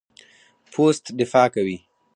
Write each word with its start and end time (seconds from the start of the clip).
پوست 0.71 1.03
دفاع 1.19 1.47
کوي. 1.55 1.77